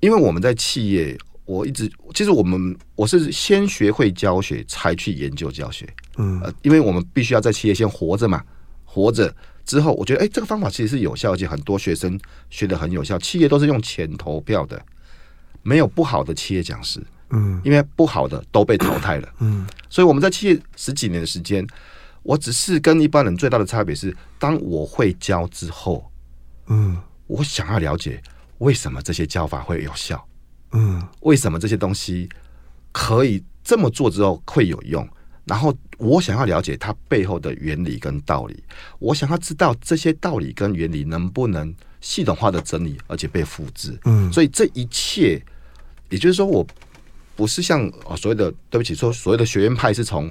[0.00, 1.18] 因为我们在企业，
[1.48, 5.88] 我一直其实我们我是先学会教学，才去研究教学。
[6.18, 8.44] 嗯，因为我们必须要在企业先活着嘛，
[8.84, 9.34] 活着。
[9.64, 13.18] 之后，我觉得，哎，这个方法其实是有效，而且很多学生学的很有效。
[13.18, 14.82] 企业都是用钱投票的，
[15.62, 19.66] 没有不好的企业讲师，嗯，因为不好的都被淘汰了，嗯。
[19.90, 21.66] 所以我们在企业十几年的时间，
[22.22, 26.10] 我只是跟一般人最大的差别是，当我会教之后，
[26.68, 28.22] 嗯，我想要了解
[28.58, 30.26] 为什么这些教法会有效，
[30.72, 32.28] 嗯，为什么这些东西
[32.92, 35.06] 可以这么做之后会有用。
[35.44, 38.62] 然后我想要了解它背后的原理跟道理，
[38.98, 43.98] 我想要知道这些道理跟原理能不能系统化的整理，而且被复制。
[44.04, 45.42] 嗯，所以这一切，
[46.10, 46.66] 也就是说，我
[47.34, 50.30] 不是像所谓的对不起，说所谓的学院派是从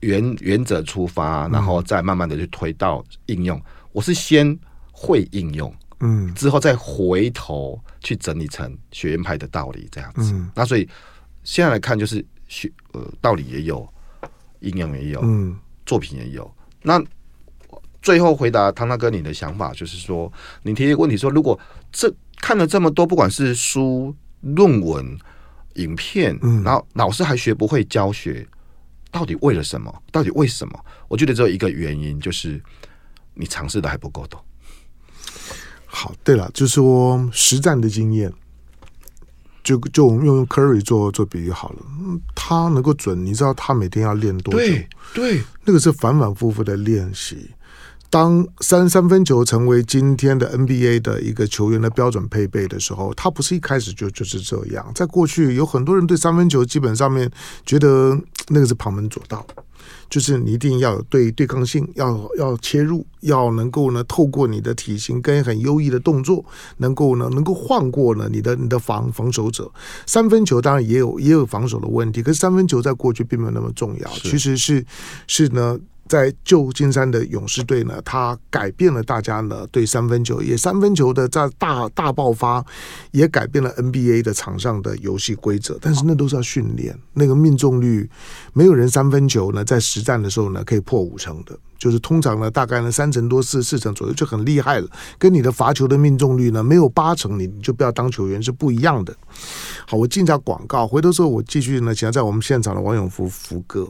[0.00, 3.60] 原原则出发，然后再慢慢的去推到应用。
[3.92, 4.58] 我是先
[4.90, 5.70] 会应用，
[6.04, 10.34] 嗯，之后再回头去整理成学院派的道理这样子。
[10.54, 10.88] 那所以
[11.42, 13.88] 现在来看，就是学呃道理也有。
[14.60, 16.50] 应用也有，嗯，作品也有。
[16.80, 16.98] 那
[18.00, 21.60] 最后回答唐大哥你的想法，就是说，你提一个问题说，如果
[21.92, 25.18] 这看了这么多，不管是书、论文、
[25.74, 28.48] 影片，嗯，然后老师还学不会教学，
[29.10, 29.94] 到底为了什么？
[30.10, 30.84] 到底为什么？
[31.08, 32.58] 我觉得只有一个原因，就是
[33.34, 34.42] 你尝试的还不够多。
[35.94, 38.32] 好，对了，就是说实战的经验。
[39.62, 41.78] 就就我们用 Curry 做做比喻好了，
[42.34, 44.58] 他能够准，你知道他每天要练多久？
[44.58, 47.48] 对，对，那个是反反复复的练习。
[48.10, 54.86] 当三三分球成为今天的 NBA 的一个球员的标准配备的时候，他不是一开始就就是这样。
[54.94, 57.28] 在过去，有很多人对三分球基本上面
[57.64, 58.16] 觉得
[58.48, 59.46] 那个是旁门左道。
[60.08, 66.44] 就是你一定要有对对抗性，要要切入，要能够呢透过你的体型跟很优异的动作，
[66.78, 69.70] 能够呢能够晃过呢你的你的防防守者。
[70.06, 74.84] 三分球当然也有也有防守的问题，可是三分球在过去并没有那么重要，其实是
[75.26, 75.78] 是呢。
[76.06, 82.64] 在旧金山的勇士队呢，他改变了大家呢对三分球，也三分球的在大大爆发，
[83.10, 85.78] 也改变了 NBA 的场上的游戏规则。
[85.80, 88.08] 但是那都是要训练，那个命中率，
[88.52, 94.88] 没有人三分球呢在实战的时候呢可以破五成的，就是通常呢大概呢三成多四四成左右就很厉害了。
[95.18, 99.16] 跟你的罚球的命中率呢没有八成，你就不要当球员是不一样的。
[99.86, 103.88] 好，我进下广告，回头之后我继续呢，请在我们现场的王永福福哥。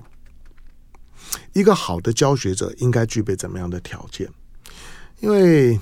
[1.53, 4.29] 一个好的教学者应该具备怎么样的条件？
[5.21, 5.79] 因为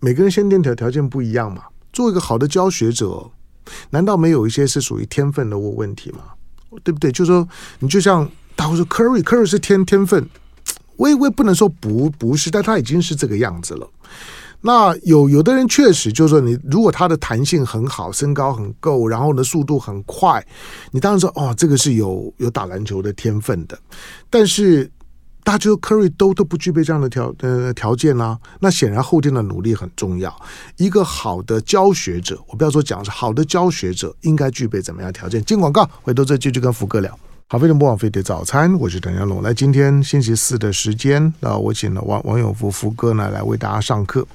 [0.00, 1.64] 每个人先天条条件不一样嘛。
[1.92, 3.30] 做一个好的教学者，
[3.90, 6.20] 难道没有一些是属于天分的问问题吗？
[6.82, 7.12] 对不对？
[7.12, 7.46] 就说，
[7.80, 10.26] 你就像大家说，Curry，Curry 是天天分，
[10.96, 13.86] 我也我也不能说不不是，但他已经是这个样子了。
[14.62, 20.44] 那有有的人确实就是说，你如果他的弹性很好，身高很够，然后呢速度很快，
[20.92, 23.78] 你当然说哦，这个是有有打篮球的天分的。
[24.30, 24.90] 但是
[25.44, 30.34] 大家说 Curry 都都不具备这样的条呃条件啊，那显然后天的努力很重要。
[30.76, 35.44] 一个好的教学者，我不要说讲是好的教学者应该具备怎么样条件？
[35.44, 37.18] 进广告，回头再继续跟福哥聊。
[37.52, 39.42] 好，非常不枉费的早餐，我是陈家龙。
[39.42, 44.26] 来，今天星期四的时间，那我请了王王永福福哥呢来为大家上课。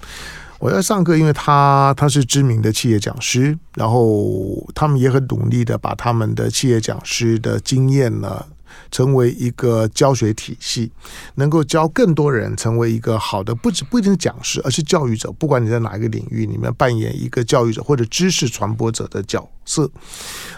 [0.59, 8.45] 我要上课，因为他他是知名的企业讲师，然后他们也很努力的把他们的企业讲师的经验呢。
[8.91, 10.91] 成为一个教学体系，
[11.35, 15.31] 能够教更多人成为一个好的，不止不一定是讲师，而是教育者。
[15.33, 19.89] 不管你在哪一个领域里面扮演一个教育者或者知识传播者的角色。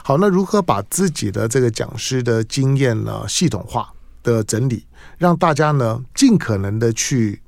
[0.03, 3.91] 好，那如何把自己的这个讲师的经验呢系统化
[4.23, 4.85] 的整理，
[5.17, 7.41] 让大家呢尽可能的去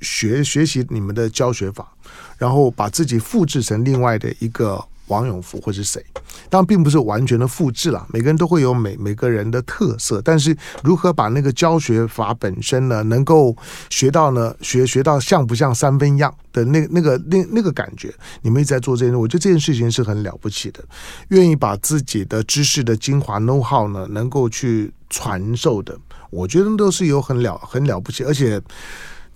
[0.00, 1.92] 学学习你们的教学法，
[2.36, 4.84] 然后把自己复制成另外的一个。
[5.08, 6.04] 王永福或是谁，
[6.48, 10.22] 当然并不是完全的复制了，每个人都会有每每个人的特色。
[10.22, 13.56] 但是如何把那个教学法本身呢，能够
[13.90, 20.84] 学到呢，学学到像不像三分样的那那个那那个感觉，你们一直在做这件事，我觉得这件事情是很了不起的。
[21.28, 25.98] 愿意把自己的知识的精华 know how 呢，能够去传授的，
[26.30, 28.60] 我觉得都是有很了很了不起，而且。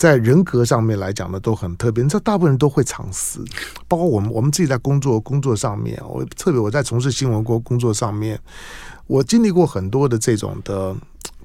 [0.03, 2.03] 在人格上面来讲呢，都很特别。
[2.03, 3.45] 你知道，大部分人都会藏私，
[3.87, 8.37] 包括我们，我们自己在工作工作上面，我特别我在从事新闻工工作上面，
[9.07, 10.93] 我经历过很多的这种的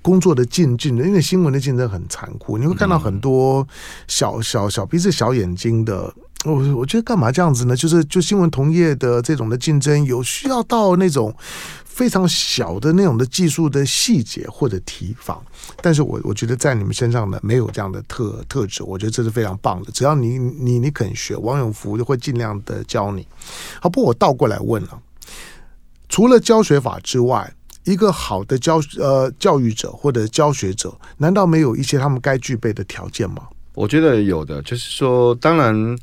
[0.01, 3.67] 工作的竞争，因为新闻的竞争很残酷，你会看到很多
[4.07, 6.11] 小小小鼻子小眼睛的。
[6.51, 7.75] 我我觉得干嘛这样子呢？
[7.75, 11.35] 就是就新闻同业的这种的竞争，有需要到那种。
[11.97, 15.43] 非常小的那种的技术的细节或者提防，
[15.81, 19.91] 但是我我觉得在你们身上呢，没有这样的特特质，我觉得这是非常棒的。
[19.91, 23.27] 只要你你你肯学，王永福就会尽量的教你。
[23.81, 25.01] 好，不过我倒过来问了，
[26.07, 27.51] 除了教学法之外，
[27.85, 33.47] 一个好的教呃教育者或者教学者，难道没有一些他们该具备的条件吗？
[33.73, 35.97] 我觉得有的，就是说，当然。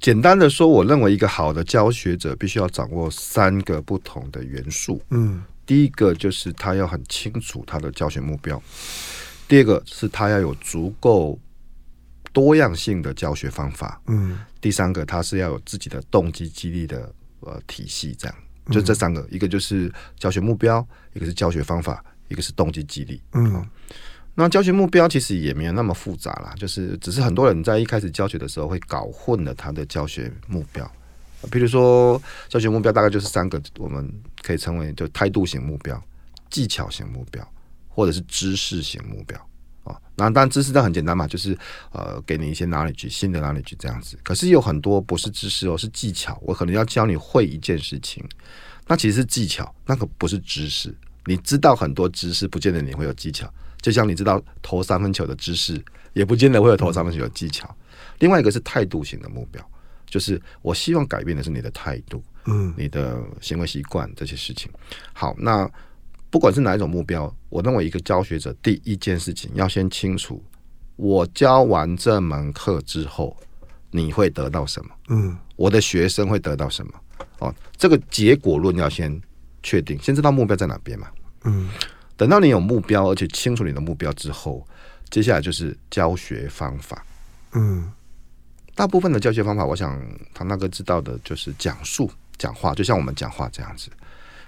[0.00, 5.02] 简单的说，我认为一个好的教学者必须要掌握三个不同的元素。
[5.10, 8.56] 嗯，第一个就是他要很清楚他的教学目标；
[9.48, 11.38] 第二个是他要有足够
[12.32, 18.14] 多样性的教学方法；嗯，第三个他是要有自己的动机激励的呃体系。
[18.16, 18.36] 这样，
[18.70, 23.20] 就这三个，一个就是教学目标，一个是教学方法，一个是动机激励。
[23.32, 23.66] 嗯。
[24.40, 30.88] 那教学目标其实也没有那么复杂啦，就是只是很多人在一开始教学的时候会搞混了他的教学目标。
[31.50, 34.08] 比如说，教学目标大概就是三个，我们
[34.42, 36.00] 可以称为就态度型目标、
[36.50, 37.44] 技巧型目标，
[37.88, 39.36] 或者是知识型目标
[39.82, 40.00] 啊。
[40.14, 41.58] 那当然知识都很简单嘛，就是
[41.90, 44.16] 呃给你一些 knowledge 新的 knowledge 这样子。
[44.22, 46.40] 可是有很多不是知识哦，是技巧。
[46.44, 48.24] 我可能要教你会一件事情，
[48.86, 50.94] 那其实是技巧，那个不是知识。
[51.26, 53.52] 你知道很多知识，不见得你会有技巧。
[53.80, 57.72] 就像你知道投三分球的知识，也不见得会有投三分球的技巧。
[58.18, 59.64] 另外一个是态度型的目标，
[60.06, 64.70] 就是我希望改变的是你的态度，嗯，你的行为习惯这些事情。
[65.12, 65.70] 好，那
[66.30, 70.42] 不管是哪一种目标，我认为一个教学者第一件事情要先清楚，
[70.96, 73.36] 我教完这门课之后，
[73.90, 74.90] 你会得到什么？
[75.08, 76.92] 嗯，我的学生会得到什么？
[77.38, 79.20] 哦，这个结果论要先
[79.62, 81.08] 确定，先知道目标在哪边嘛？
[81.44, 81.68] 嗯。
[82.18, 84.66] 等到你有目标，而且清楚你的目标之后，
[85.08, 87.06] 接下来就是教学方法。
[87.52, 87.90] 嗯，
[88.74, 89.96] 大部分的教学方法，我想
[90.34, 93.88] 唐大哥知道的就是讲述、讲话，就像我们讲话这样子。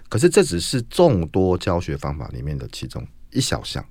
[0.08, 3.82] 可是这只是众多教学方法里面的其中一小项。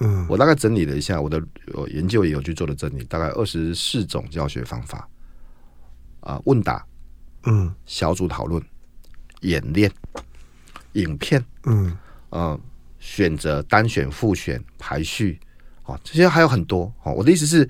[0.00, 1.42] 嗯，我大概整理了一下，我的
[1.88, 5.08] 研究也有去做了整理，大概二十四种教学方法。
[6.20, 6.84] 啊、呃，问答，
[7.44, 8.62] 嗯，小组讨论，
[9.40, 9.90] 演练，
[10.92, 11.96] 影片，嗯，
[12.28, 12.60] 嗯、呃。
[13.02, 15.40] 选择单选、复选、排序，
[15.86, 17.12] 哦，这些还有很多哦。
[17.12, 17.68] 我的意思是，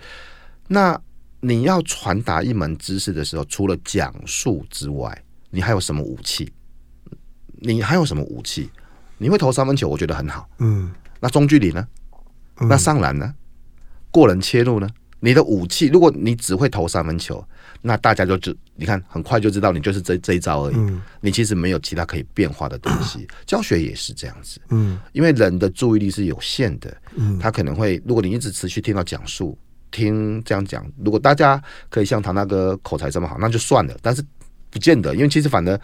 [0.69, 1.01] 那
[1.41, 6.53] 你要传达一门知识的时候，除了讲述之外，你还有什么武器？
[7.55, 8.71] 你还有什么武器？
[9.17, 10.47] 你会投三分球，我觉得很好。
[10.59, 11.89] 嗯，那中距离呢？
[12.61, 13.35] 那上篮呢？
[14.11, 14.87] 过人切入呢？
[15.25, 17.43] 你的武器，如果你只会投三分球。
[17.85, 20.75] 那大家就知，你看很快就知道你就是这这一招而已。
[20.77, 23.27] 嗯，你其实没有其他可以变化的东西。
[23.47, 24.61] 教学也是这样子。
[24.71, 26.97] 嗯，因为人的注意力是有限的。
[27.17, 29.59] 嗯，他可能会，如果你一直持续听到讲述，
[29.91, 33.97] 听这样讲，如果大家可以像唐大哥口才这么好，那就算了。
[34.01, 34.23] 但是
[34.71, 35.81] 不见得，因为其实反而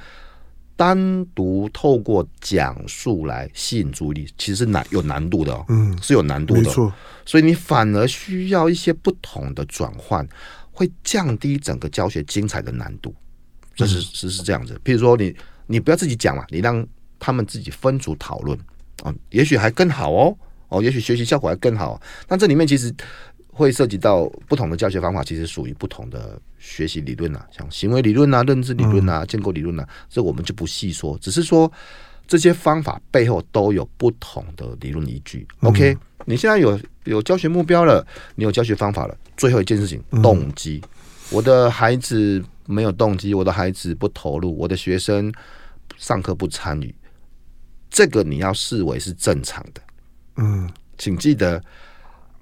[0.78, 5.62] 单独透过讲述来吸引注意力，其实是难有难度的哦。
[5.68, 6.62] 嗯，是有难度的。
[6.62, 6.90] 没错。
[7.26, 10.26] 所以你反而需要一些不同的转换。
[10.70, 13.12] 会降低整个教学精彩的难度，
[13.74, 14.80] 这是是是这样子。
[14.84, 15.34] 譬如说你，你
[15.66, 16.86] 你不要自己讲嘛，你让
[17.18, 18.56] 他们自己分组讨论
[19.02, 20.38] 啊，也许还更好哦
[20.68, 22.00] 哦，也许学习效果还更好。
[22.28, 22.94] 但这里面其实
[23.58, 31.70] 会涉及到不同的教学方法，其实属于不同的学习理论啊，像行为理论啊、认知理论啊、建构理论啊，这我们就不细说，只是说
[32.26, 35.46] 这些方法背后都有不同的理论依据。
[35.62, 35.96] OK。
[36.24, 39.16] 你现在有有教学目标了，你有教学方法了。
[39.34, 40.78] 最后一件事情，动机。
[40.82, 40.88] 嗯、
[41.30, 45.32] 我的孩子没有动机，我的孩子不投入，我的学生
[45.96, 46.94] 上课不参与，
[47.88, 49.80] 这个你要视为是正常的。
[50.36, 50.68] 嗯，
[50.98, 51.62] 请记得，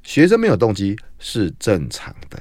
[0.03, 2.41] 学生没有动机是正常的。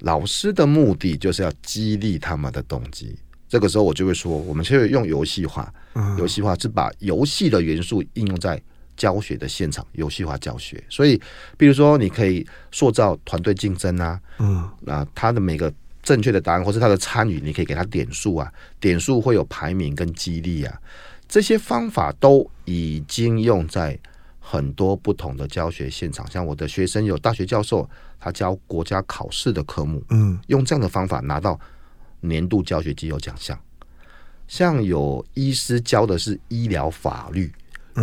[0.00, 3.16] 老师的目的就是要激励他们的动机。
[3.48, 5.72] 这个时候我就会说，我们就会用游戏化，
[6.18, 8.60] 游戏化是把游戏的元素应用在。
[8.96, 10.78] 教学的现场游戏化教学。
[10.90, 11.18] 所以，
[11.56, 15.72] 比如说，你可以塑造团队竞争啊，嗯，那他的每个
[16.02, 20.80] 正确的答案或是他的参与，你可以给他点数啊，点数会有排名跟激励啊，
[21.26, 23.98] 这些方法都已经用在
[24.38, 26.30] 很多不同的教学现场。
[26.30, 27.88] 像我的学生有大学教授，
[28.20, 31.58] 他教国家考试的科目，嗯，用这样的方法拿到
[32.20, 33.58] 年度教学绩优奖项。
[34.46, 37.50] 像有医师教的是医疗法律，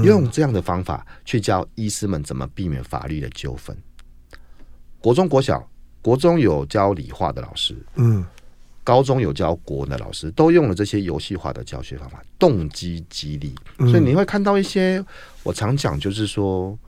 [0.04, 3.78] 用这样的方法去教医师们怎么避免法律的纠纷。
[5.00, 5.70] 国中、国小，
[6.02, 8.26] 国中有教理化的老师，嗯，
[8.84, 13.54] 高中有教国文的老师，都用了这些游戏化的教学方法，动机激励。
[13.80, 15.04] 所以你会看到一些
[15.44, 16.80] 我常讲，就是说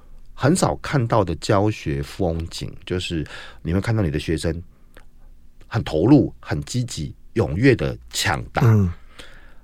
[0.42, 3.28] 很少看到的教学风景，就是
[3.62, 4.64] 你会看到你的学生
[5.68, 8.64] 很投入、很积极、踊跃的抢答。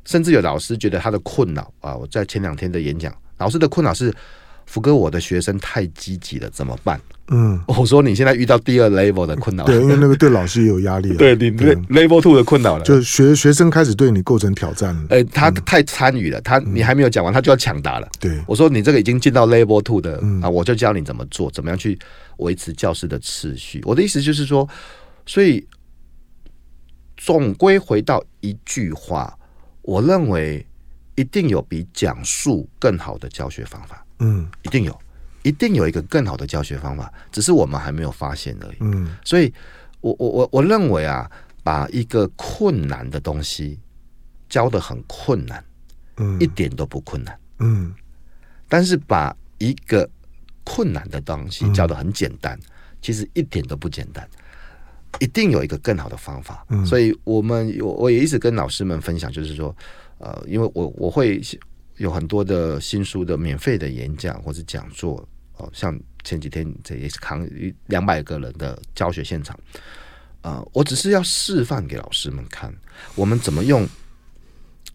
[0.04, 4.14] 甚至有老师觉得他的困扰啊，我在前两天的演讲，老师的困扰是
[4.66, 7.00] 福哥，我的学生太积极了，怎么办？
[7.30, 11.50] 嗯，我说你现在遇到第二 level 的困扰，对，因为那个 对老师也有压力了，对，你
[11.96, 15.02] level two 的困扰了，就学学生开始对你构成挑战了。
[15.10, 18.08] 哎、欸，他太参与了，他你还没有讲完，他就要抢答了。
[18.20, 21.98] 对，我说你这个已经进到 level two 的啊，我就教你怎么做，怎么样去
[22.38, 23.82] 维持教室的秩序。
[23.86, 24.68] 我的意思就是说，
[25.26, 25.66] 所以
[27.18, 29.36] 总归回到一句话。
[29.82, 30.64] 我认为
[31.16, 35.00] 一定有比讲述更好的教学方法，嗯，一定有，
[35.44, 38.78] 一定有一个更好的教学方法，只是我们还没有发现而已。
[38.80, 39.54] 嗯，所以
[40.02, 41.30] 我我我我认为啊，
[41.64, 43.80] 把一个困难的东西
[44.50, 45.64] 教的很困难，
[46.18, 47.94] 嗯，一点都不困难，嗯，
[48.68, 50.10] 但是把一个
[50.64, 52.60] 困难的东西教的很简单，
[53.02, 54.28] 其实一点都不简单。
[55.22, 59.74] 一定有一个更好的方法，嗯、所以我们我我也一直跟老师们分享，就是说，
[60.18, 61.42] 呃，因为我我会
[61.98, 65.28] 有很多的新书的免费的演讲或者讲座，
[65.58, 67.48] 哦，像前几天这也是扛
[67.88, 69.60] 两百个人的教学现场，
[70.42, 72.74] 呃，我只是要示范给老师们看，
[73.16, 73.88] 我们怎么用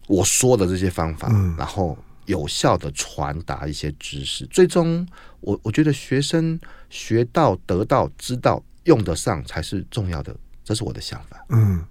[0.07, 5.07] 我说的这些方法，嗯、然后有效的传达一些知识，最终
[5.39, 8.63] 我我觉得学生学到、得到、知道。
[8.85, 11.45] 用得上才是重要的，这是我的想法。
[11.49, 11.85] 嗯，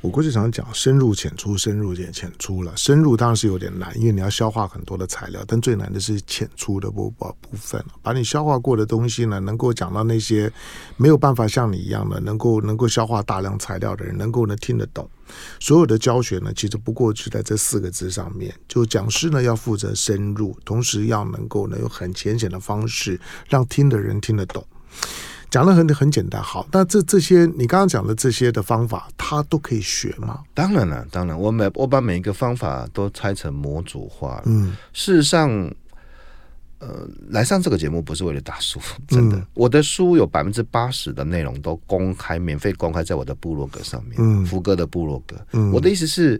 [0.00, 2.72] 我过去常常讲深入浅出，深入点浅出了。
[2.76, 10.52] 深入当然是有点难，因为你要消化很多的材料，但最难的是浅出的部部分，把你消化过的东西呢，能够讲到那些
[10.96, 15.08] 没有办法像你一样的，能够能够消化大量材料的人，能够呢听得懂。
[15.58, 24.64] 所有的教学呢，其实不过是在这四个字上面，就讲师呢要负责深入，同时要能够呢用很浅显的方式让听的人听得懂。
[25.54, 30.42] 讲的很很简单，好，那这这些你刚刚讲的这些的方法，他都可以学吗？
[30.52, 34.42] 当然了，当然，我每我把每一个方法都拆成模组化了。
[34.46, 35.48] 嗯，事实上，
[36.80, 45.36] 呃，来上这个节目不是为了打书，真的，嗯、我的书有百分之八十的内容都公开、免费公开在我的部落格上面，嗯，福哥的部落格。
[45.52, 46.36] 嗯，我的意思是，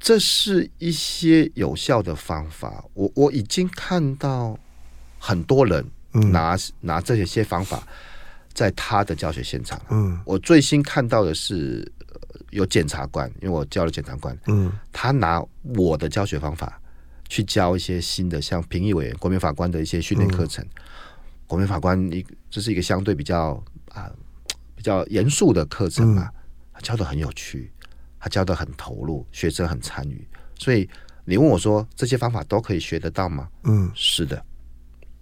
[0.00, 2.84] 这是一些有效的方法。
[2.92, 4.58] 我我已经看到
[5.20, 5.86] 很多人。
[6.12, 7.86] 拿拿这些些方法，
[8.52, 9.80] 在他的教学现场。
[9.90, 11.90] 嗯，我最新看到的是，
[12.50, 14.36] 有检察官，因为我教了检察官。
[14.46, 16.80] 嗯，他拿我的教学方法
[17.28, 20.64] 去教一些新的，像评议委员、国民法官的一些训练课程。
[20.64, 20.70] 嗯、
[21.46, 24.10] 国民法官一这是一个相对比较啊
[24.74, 26.28] 比较严肃的课程嘛，
[26.72, 27.70] 他教的很有趣，
[28.18, 30.26] 他教的很投入，学生很参与。
[30.58, 30.88] 所以
[31.24, 33.48] 你问我说，这些方法都可以学得到吗？
[33.62, 34.44] 嗯，是的。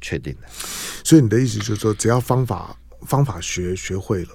[0.00, 0.48] 确定的，
[1.04, 4.30] 所以你的意思就是说，只要方法方法学学会了，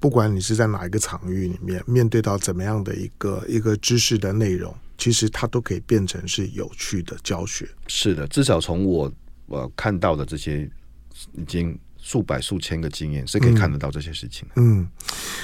[0.00, 7.68] 不管你是在哪一个场域里面，面对到怎么样的一个一个知识的内容，其实它都可以变成是有趣的教学。
[7.86, 9.12] 是的，至少从我
[9.46, 10.70] 我看到的这些
[11.34, 14.48] 已经数百数千个经验，是可以看得到这些事情。
[14.56, 14.88] 嗯，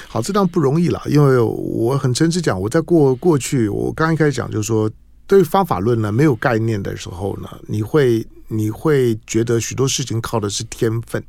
[0.07, 4.89] 好，这当然不容易了，因为我很诚实讲，我在过过去，我刚一开始讲就是说，
[5.27, 8.25] 对方法论呢没有概念的时候呢，你会。
[8.53, 11.23] 你会觉得许多事情靠的是天分，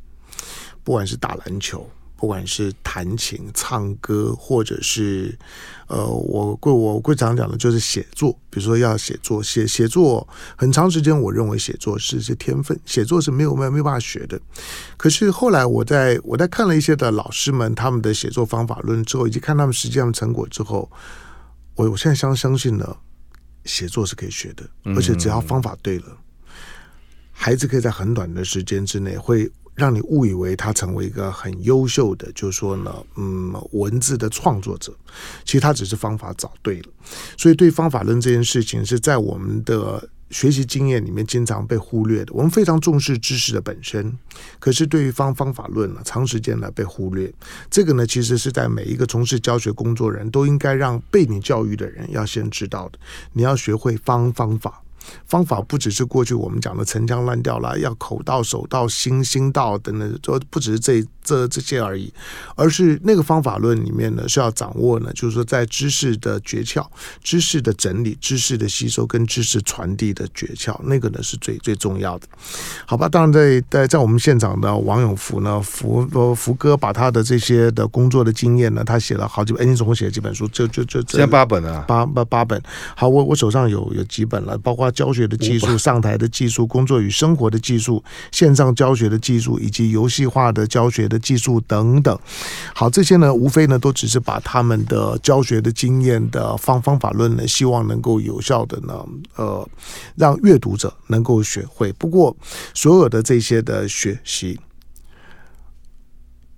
[0.82, 5.38] 不管是打篮球，不管是弹琴、唱歌，或者是
[5.86, 8.32] 呃，我贵我贵常讲的就是写作。
[8.50, 14.40] 比如说要写作，写写作很长时间，我认为写作是是天分，写作是没有没有没有办法学的。
[14.96, 20.90] 可是后来我在我在看了一些的老师们他们的写作方法论之后，以及看他们实际上的成果之后，
[21.76, 22.98] 我我现在相相信了，
[23.64, 26.16] 写作是可以学的，而且只要方法对了。
[27.42, 34.94] 孩子可以在很短的时间之内，会让你误以为他成为一个很优秀的，就是说呢，嗯，文字的创作者。
[35.44, 36.88] 其实他只是方法找对了。
[37.36, 42.32] 所以对方法论这件事情，是在我们的学习经验里面经常被忽略的。
[42.32, 44.16] 我们非常重视知识的本身，
[44.60, 47.34] 可是对于方方法论呢，长时间呢被忽略。
[47.68, 53.00] 这个呢，其实是在每一个从事教学工作人都应该让被你教育的人要先知道的。
[53.32, 54.80] 你要学会方方法。
[55.26, 62.12] 方法不只是过去我们讲的陈腔滥调啦，要口到、手到、心心到等等，说不只是这这这些而已，
[62.54, 66.86] 而是那个方法论里面呢，是要掌握呢，就是说在知识的诀窍、
[67.22, 72.28] 知识的整理、知识的吸收跟知识传递的诀窍，那个呢是最最重要的。
[72.86, 80.46] 好吧，当然在在在我们现场的王永福呢，福呃福哥把他的这些的工作的经验呢，他写了好几本，哎，你总共写了几本书？
[80.48, 82.62] 就就就现在八本啊，八八八本。
[82.94, 84.82] 好，我我手上有有几本了，包括。
[84.92, 92.18] 教学的技术、上台的技术、工作与生活的技术、线上教学的技术以及游戏化的教学的技术等等。
[92.74, 99.06] 好，这些呢，无非呢，都只是把他们的教学的经验的方方法论呢，希望能够有效的呢，
[99.36, 99.68] 呃，
[100.16, 101.92] 让阅读者能够学会。
[101.92, 102.34] 不过，
[102.72, 104.58] 所有的这些的学习，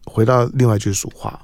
[0.04, 1.40] 回到另外一句俗话：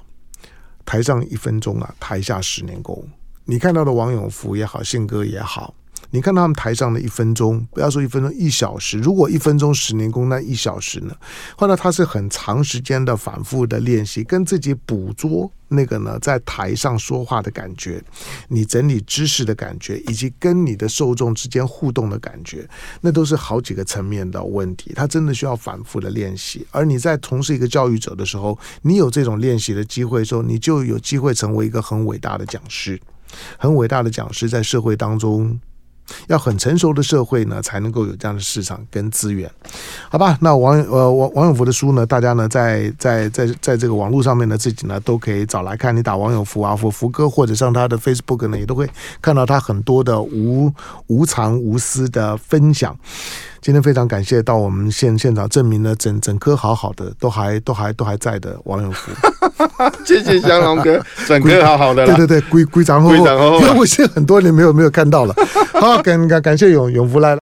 [0.85, 3.05] 台上一分钟啊，台下十年功。
[3.43, 5.73] 你看到的王永福也好，信哥也好。
[6.11, 8.99] 你看他们台上的一分钟，不要说一分钟，一小时。
[8.99, 11.15] 如果一分钟十年功，那一小时呢？
[11.57, 18.03] 后来他是很长时间的反复的练习，跟自己捕捉那个呢，在台上说话的感觉，
[18.49, 22.67] 你整理知识的感觉，以及跟你的受众之间互动的感觉，
[22.99, 24.91] 那都是好几个层面的问题。
[24.93, 26.67] 他真的需要反复的练习。
[26.71, 32.99] 而你在从事一个教育者的时候，你有这种练习的机会的时候，你就有机会成为一个很伟大的讲师，
[33.57, 35.57] 很伟大的讲师在社会当中。
[36.27, 39.49] 要很成熟的社会呢，才能够有这样的市场跟资源，
[40.09, 40.37] 好吧？
[40.41, 45.95] 那王呃王王永福的书呢，大家呢在在在在这个网络上面呢，自己呢都可以找来看。
[45.95, 48.89] 你打王永福啊，或福哥，或者上他的 Facebook 呢，也都会
[49.21, 50.71] 看到他很多的无
[51.07, 52.97] 无偿无私的分享。
[53.61, 59.11] 今天非常感谢到我们现现场证明了整整颗好好的都还都还都还在的王永福，
[60.03, 65.35] 谢谢祥龙哥，整颗好好的，对对对，归归张后，因为 我现在很多年没有没有看到了，
[65.73, 67.39] 好感感感谢永永福来了。